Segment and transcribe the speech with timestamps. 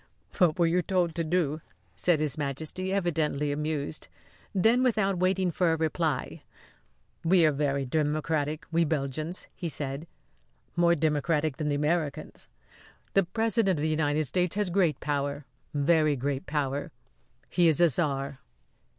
[0.39, 1.61] "What were you told to do?"
[1.95, 4.07] said His Majesty, evidently amused.
[4.51, 6.41] Then, without waiting for a reply;
[7.23, 10.07] "We are very democratic we Belgians," he said.
[10.75, 12.47] "More democratic than the Americans.
[13.13, 16.91] The President of the United States has great power very great power.
[17.47, 18.39] He is a czar."